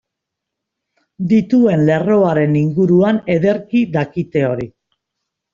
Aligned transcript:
Dituen 1.33 1.83
lerroaren 1.89 2.57
inguruan 2.63 3.21
ederki 3.37 3.85
dakite 3.99 4.47
hori. 4.49 4.71